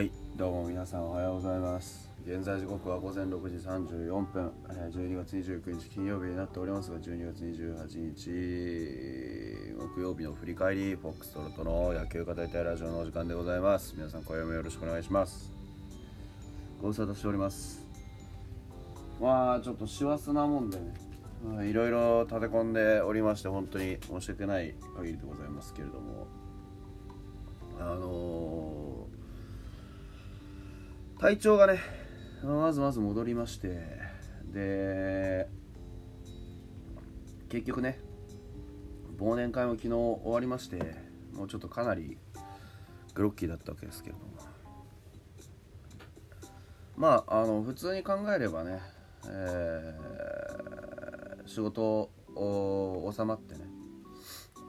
[0.00, 2.08] はいどうも皆さんおはようございます。
[2.24, 4.50] 現在時刻は午前6時34分。
[4.70, 13.92] え12月29日金曜日になっておりますが12月28日木曜日の振り返りフォックストロットの野球語りたいラジオのお時間でございます。
[13.94, 15.52] 皆さん今夜もよろしくお願いします。
[16.80, 17.84] ご無沙汰しております。
[19.20, 20.94] まあちょっと師走なもんでね
[21.44, 26.26] まあいろいろ立て込んでおりまして本当に申し訳ない限りでございますけれども。
[27.78, 28.99] あのー
[31.20, 31.78] 体調がね
[32.42, 33.78] まずまず戻りまして
[34.46, 35.48] で
[37.50, 38.00] 結局ね
[39.18, 40.94] 忘年会も昨日終わりまして
[41.34, 42.16] もうちょっとかなり
[43.12, 44.30] グロッキーだったわけですけれども。
[46.96, 48.80] まああの普通に考えればね、
[49.26, 52.10] えー仕事
[53.12, 53.62] 収まってね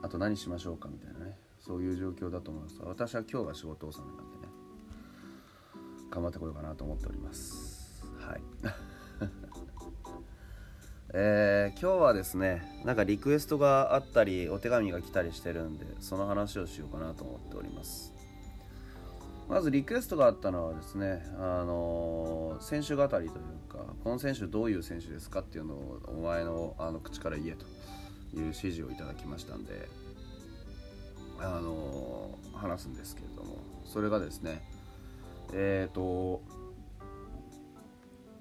[0.02, 2.80] あと何しましょうかみたいなねそういう状況だと思います。
[2.82, 4.41] 私は今日が仕事納めなんで。
[6.12, 8.04] 頑張ってこようかなと思っております。
[8.20, 8.40] はい。
[11.14, 18.12] えー今日はですねなんかリクエストがあったりお手紙が来たりしてるんでその話をしようかなと思っております。
[19.48, 23.28] まずリクエストがあったのはですねあのー選手語りという
[23.70, 27.64] かこの選手どういう選手ですかっていうのをお前のあの口から言えと
[28.36, 29.88] いう指示をいただきましたんで
[31.40, 34.62] あのー話すんですけれどもそれがですね
[35.52, 36.42] えっ、と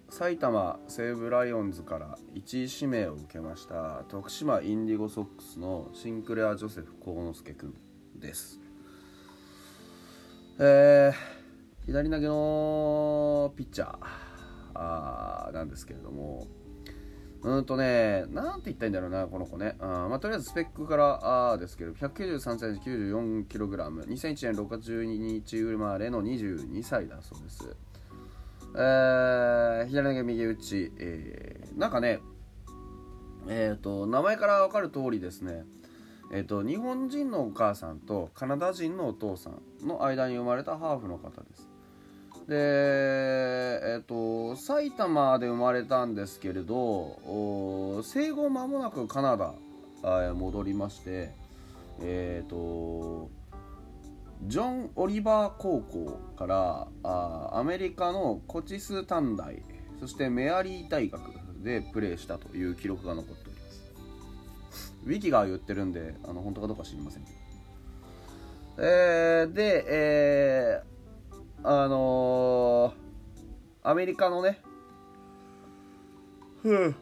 [0.10, 7.74] 埼玉西武ライオンズから1位指名を受けました徳島インディゴソックスのシンクレア・ジョセフ幸之助君
[8.16, 8.60] です。
[10.60, 11.42] えー
[11.86, 13.98] 左投げのピッチャー
[14.76, 16.46] あーなんですけれども
[17.44, 19.76] うんとね、なんて言ったいんだろうな、この子ね。
[19.80, 27.76] あまあ、とりあえずスペックからあですけど、193センチ 94kg、2001年6月12日生まれの22歳だそうです。
[28.74, 32.20] えー、左投げ右打ち、えー、なんかね、
[33.48, 35.64] えー、と名前から分かる通りですね、
[36.32, 41.68] えー、と日本人のお母さんとカナダ人のお父さんの間に生まれたハーフの方です
[42.48, 42.56] で
[43.94, 49.54] えっ、と埼玉で生まれたんですけれど生後間もなくカナダ
[50.28, 51.32] へ戻りまして
[52.02, 53.30] えっ、と
[54.44, 59.62] ジョン・オリバー高校からあアメリカのコチス短大
[60.00, 61.22] そしてメアリー大学
[61.62, 63.72] でプレーしたという記録が残っておりま
[64.72, 64.96] す。
[65.06, 67.38] ウィキが言ってるんであの本当かどうか知りませんけど。
[68.80, 73.01] えー、で、えーあのー
[73.84, 74.62] アメリカのね、
[76.62, 76.96] ふう。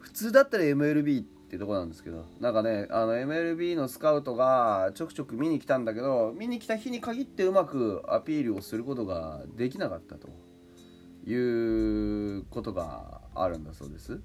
[0.00, 10.28] 普通だったら MLB ってとこなんですけど、なんかね、あの MLB のスカウトがちょくちょく見に来たんだけど、見に来た日に限ってうまくアピールをすることができなかったと
[11.28, 14.20] いうことがあるんだそうです。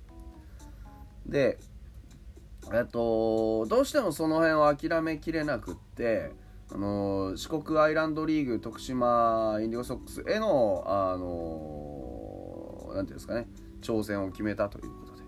[1.25, 1.57] で、
[2.72, 6.31] えっと、どうしてもその辺を諦めきれなくって、
[6.72, 13.47] あの四国アイランドリーグ徳島インディゴソックスへの、あのなんていうんですかね、
[13.81, 15.24] 挑戦を決めたということで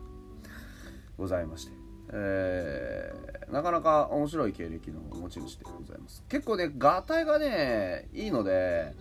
[1.18, 1.72] ございまして、
[2.14, 6.24] えーなかなか面白い経歴の持ち主でございます。
[6.30, 8.94] 結構ね、ガタイがね、いいので、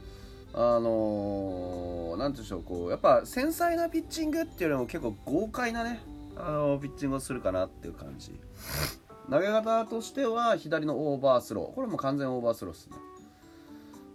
[0.53, 6.01] あのなんていうんでしょう、こう、やっぱ繊細なピッチングっていうよりも結構豪快なね、
[6.37, 8.33] あのピッチングをするかなっていう感じ。
[9.31, 11.75] 投げ方としては左のオーバースロー。
[11.75, 12.97] これも完全オーバースローですね。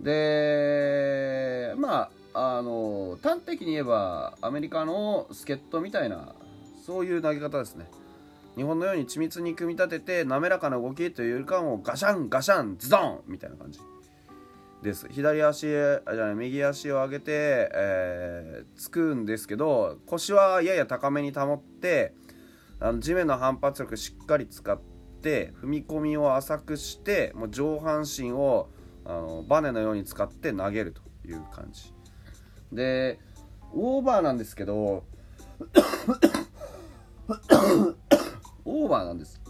[0.02, 6.36] でまああの端的に言えばアメリカの助っ人みたいな
[6.86, 7.86] そういう投げ方ですね。
[8.58, 13.80] 日本のように緻密に組み立てて滑らかな動きというよりかもうガシャンガシャンズドンみたいな感じ。
[14.82, 15.08] です。
[15.10, 22.14] 左足あじゃない右足を上げて、えーつくんですけど腰はやや高めに保って
[22.82, 24.95] あの地面の反発力しっかり使って
[25.62, 28.70] 踏み込みを浅くしてもう上半身を
[29.06, 31.94] あのバネのように使って投げるという感じ。
[32.72, 33.20] で
[33.74, 35.04] オーバーなんですけど
[38.66, 39.42] オーバーなんです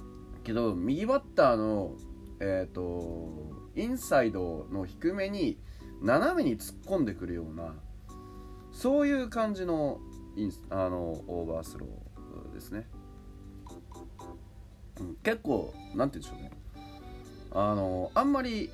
[0.44, 1.96] けど右バッターの
[2.40, 3.32] えっ、と
[3.76, 5.58] インサイドの低めに
[6.02, 7.74] 斜めに突っ込んでくるような
[8.72, 10.00] そういう感じの
[10.36, 12.88] インスあのオーバースローですね。
[15.24, 16.52] 結構なんて言うんでしょうね。
[17.52, 18.70] あのあんまり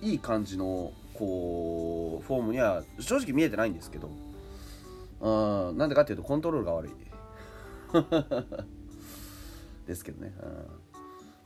[0.00, 4.10] いい感じのこうフォームには正直見えてないんですけど。
[5.22, 6.92] うんなんでかっていうとコントロールが悪い。
[9.86, 10.66] ですけどね、うん。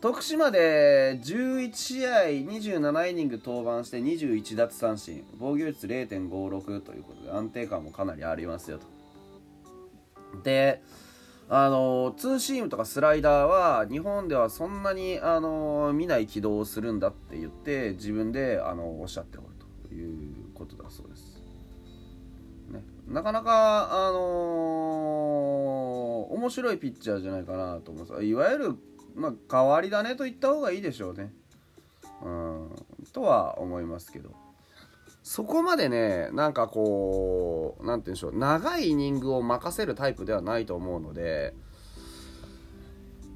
[0.00, 5.24] 徳島で11試合27イニング登板して21奪三振。
[5.38, 8.86] 防御率0.56ということで安定感もかなりありますよと。
[10.42, 10.82] で
[11.48, 19.46] あのツーシームとかスライダーは日本ではそんなにあの見ない軌道をするんだって言って自分であのおっしゃっておる
[19.88, 21.40] ということだそうです、
[22.70, 24.18] ね、なかなかあの
[26.32, 28.76] 面白いピッチャーじゃないかなと思いますいわゆる
[29.16, 31.32] まあ、変わり種と言った方がいいでしょうね。
[32.22, 32.70] うん、
[33.12, 34.30] とは思いますけど。
[35.26, 41.52] そこまでね、なんかこう、なんて言うんでしょう、長いイニングを任せるタイプではないと思うので、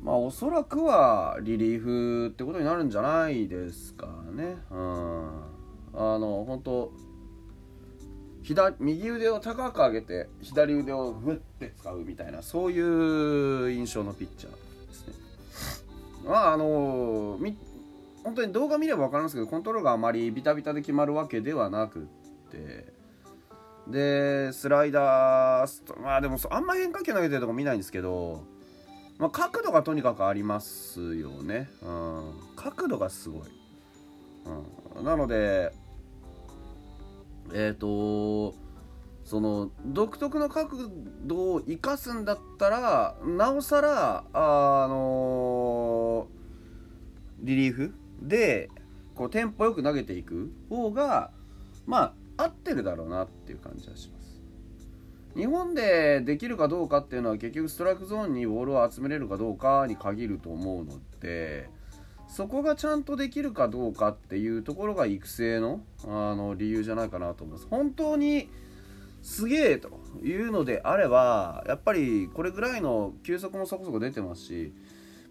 [0.04, 4.58] まあおそらくはリリーフってことになるんじゃないですかね。
[4.70, 5.42] うん。
[5.92, 6.92] あの、本当
[8.44, 14.52] 左右腕を高く上げて左腕をグッて使うみたいなそういう印象のピッチャー
[14.88, 15.14] ですね
[16.24, 17.56] まああのみ
[18.24, 22.02] 本当に動画見れば分かりますけどコントロールがあまりビタビタで決まるわけではなくっ
[22.50, 23.00] て。
[23.90, 28.44] でスライダーまあでもあんま変化球投げてるとこ見ないんですけど、
[29.18, 33.42] まあ、角度がとにかくありますよね、うん、角度がすごい、
[34.96, 35.72] うん、なので
[37.52, 38.54] えっ、ー、と
[39.24, 40.88] その独特の角
[41.24, 48.70] 度を生かすんだったらなおさらあのー、リリーフで
[49.14, 51.30] こうテンポよく投げていく方が
[51.86, 54.20] まあ合ってるだろうなっていう感じはします。
[55.36, 61.70] 日本でできるかどうかっていうのは結局ストライクゾーンにボールを集めれるかどうかに限ると思うので
[62.26, 67.68] そこがちゃんとできるかどうかっていうところが育成のあの理由じゃないかなと思います。
[67.68, 68.48] 本当に
[69.22, 74.72] すげえというのであればやっぱりこれぐらいの球速もそこそこ出てますし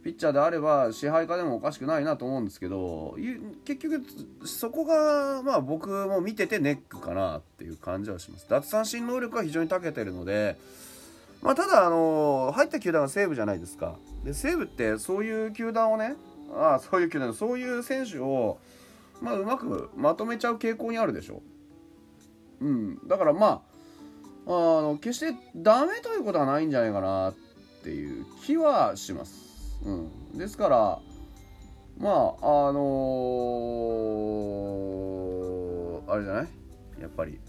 [0.03, 3.17] ピッチャーであれば支配下でもおかしくないなと思うんですけど
[3.65, 4.03] 結局
[4.45, 8.47] そこがまあ僕も見ててネックかなっていう感じはします。
[8.49, 10.57] 奪三振能力は非常に長けてるので
[11.41, 13.95] まあ、ただあの入った球団は西武じゃないですか。
[14.23, 16.15] で西武ってそういう球団をね
[16.53, 18.57] ああそういう球団そういう選手を
[19.21, 21.41] まあうまくまとめちゃう傾向にあるでしょ。
[22.59, 23.07] うん。
[23.07, 23.61] だからまあ
[24.47, 27.35] あの決してダメということはないんじゃないかなっ
[27.83, 29.48] ていう気はします。
[29.83, 30.99] うん、ですから
[31.97, 32.13] まあ
[32.69, 36.47] あのー、あれじゃない？
[37.01, 37.39] やっぱり。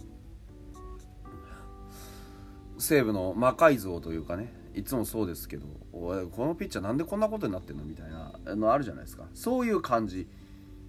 [2.78, 4.52] 西武の魔改造というかね。
[4.74, 7.84] いつもそうですけどこのピッチャーなんでこんなことになってんの？
[7.84, 9.24] みたいなのあるじゃないですか。
[9.34, 10.28] そういう感じ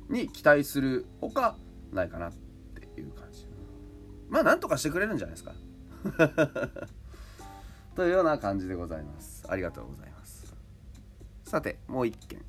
[0.07, 1.57] に期待するほか
[1.91, 2.31] ないかなっ
[2.75, 3.47] ていう感じ。
[4.29, 5.53] まあなんとかしてくれるんじゃないですか。
[7.95, 9.43] というような感じでございます。
[9.49, 10.10] ありがとうございます。
[11.51, 12.39] さて、もう一件。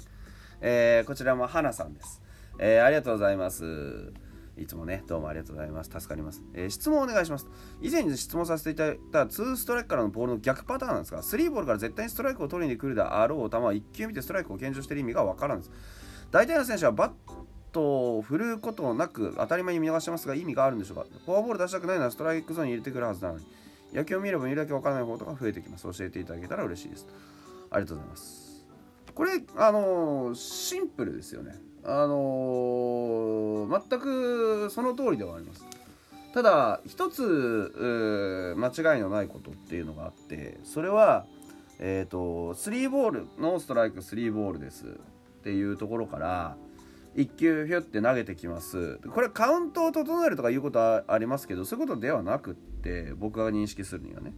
[0.60, 2.22] えー、こちらも花さんです。
[2.60, 4.12] えー、ありがとうございます。
[4.56, 5.90] いつもね、どうもありがとうございます。
[5.90, 6.40] 助かります。
[6.54, 7.48] えー、質問お願いします。
[7.80, 15.70] 以前に質問させていただいた2ストライクからのボールの逆パターンなんですが、3ボールから絶対にストライクを取りに来るであろう球は1球見てストライクを検証している意味がわからんです。
[16.30, 17.12] 大体の選手はバッ
[17.72, 23.46] トを振ることなく当たり前に見逃してますが意味があるんでしょうかフォアボール出したくないならストライクゾーンに入れてくるはずなのに
[23.92, 27.06] 野球を見れば見るだけ分からないことが増えてきます教えていただけたら嬉しいです
[27.70, 28.51] ありがとうございます
[29.14, 31.54] これあのー、シンプルですよね。
[31.84, 35.66] あの、全くその通りではあります。
[36.32, 41.26] ただ一つ間違いのないことっていうのがあってそれは
[41.78, 44.86] えっ、ー、と3ボールノーストライク3ボールです。
[44.86, 46.56] っていうところから
[47.16, 48.98] 1球ひょって投げてきます。
[49.12, 54.32] これカウントを整えるとかいうことはありますけどそういうことではなくって僕が認識するにはね。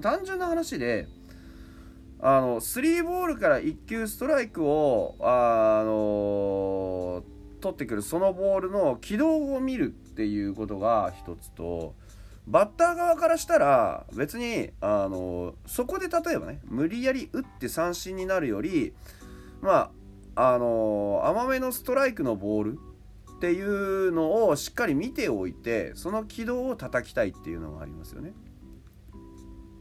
[0.00, 1.08] 単純な話で
[2.20, 7.22] あの3ボールから1球ストライクをあの
[7.60, 11.94] 取ってくるそのボールの軌道を見るっていうことが一つと
[12.46, 18.94] バッター側からしたら別にあのそこで例えばね無理やり打って三振になるより
[19.60, 19.90] ま
[20.34, 22.78] ああの甘めのストライクのボール
[23.36, 28.32] っていうのをしっかり見ておいてその軌道を叩きたいっていうのがありますよね。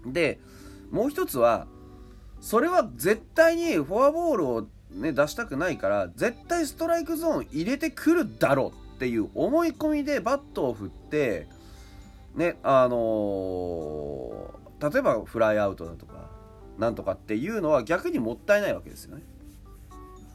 [0.05, 0.39] で
[0.91, 1.67] もう一つは
[2.41, 11.47] それは絶対にフォアボールを、ね、出したくないから絶対ストライクゾーン入れてくるだろうっていう思い込みでバットを振って
[12.35, 16.29] ねあのー、例えばフライアウトだとか
[16.77, 19.23] なんとかっていうのは逆にもったいないわけですよね。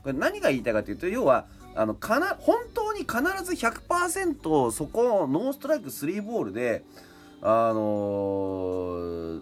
[0.02, 6.84] これ何が言いたいかというと要はあのかな本当に必ず100%そこをノーストライク3ボールで
[7.40, 9.40] あのー、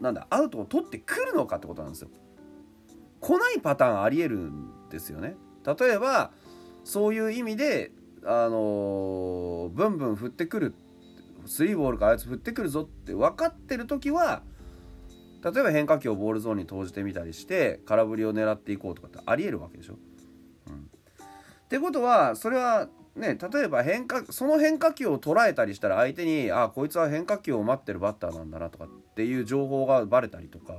[0.00, 2.08] なんだアウトを取ってくるのかってことなんですよ。
[3.20, 5.36] 来ないパターンありえるんですよね。
[5.64, 6.32] 例えば
[6.84, 7.92] そういう意味で
[8.24, 10.74] あのー、ブンブン振ってくる
[11.46, 14.42] スリーボールかあいつ振ってくるぞって分かってる時は
[15.42, 19.98] 例えば変化球をボールゾーンに投じてみたりして空振りを狙っていこうとかってありえるわけでしょ。
[20.66, 20.78] うん、っ
[21.68, 30.74] てことはそれはね例えば変化その変化球を捉えたりしたら相手にあこいつは変化球を待ってるバッターなんだなとかっっていう情報がバレたりとか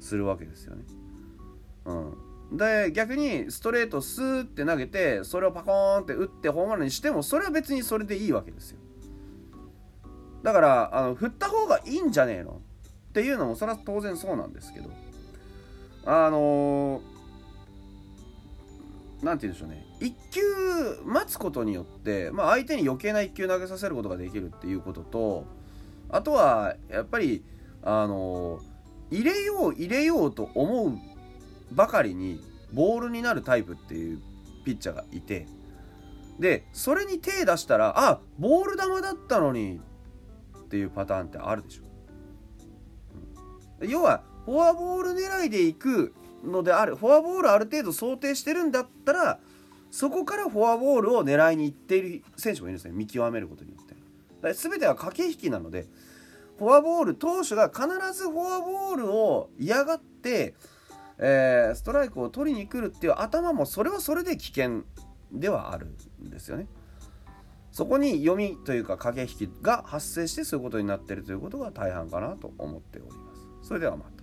[0.00, 0.82] するわけですよね。
[1.84, 8.78] うん、で逆にストレートスーって投げてそれをパコーンって打ってホームランにしてもそれは別にそれでいいわけですよ。
[10.42, 12.60] だからあの振った方がいいんじゃねえの？
[13.10, 14.90] っていうのもそれは当然そうなんですけど
[16.06, 17.02] あの
[19.22, 20.40] 何、て言うんでしょうね1球
[21.04, 25.44] 待つことによって、まあ、相手に余計な1球投げさせることができるっていうことと
[26.12, 27.44] あとはやっぱり
[27.82, 28.60] あの
[29.10, 30.98] 入れよう入れようと思う
[31.72, 32.40] ばかりに
[32.72, 34.20] ボールになるタイプっていう
[34.64, 35.46] ピッチャーがいて
[36.38, 39.80] でそれに手出したらあボール球だったのに
[40.58, 41.82] っていうパターンってあるでしょ。
[43.84, 46.14] 要はフォアボール狙いでいく
[46.44, 49.38] のであるフォアボールある程度想定してるんだったら
[49.90, 52.92] そこからフォアボールを狙いにいっている選手もいるんですね。
[52.92, 53.94] 見極めることによって。
[54.42, 55.86] 全ては駆け引きなので
[56.58, 60.54] フォアボール投手が必ずフォアボールを嫌がって、
[61.18, 64.82] えー、ストライクを取りに来るっていう頭もそれはそれで危険
[65.32, 65.86] ではある
[66.22, 66.66] んですよね。
[67.72, 73.68] そこに読みというか駆け引きが発生してそういうことになっているということが大半かなと思っております。
[73.68, 74.19] それではまた。